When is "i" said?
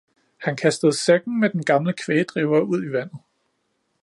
2.85-2.91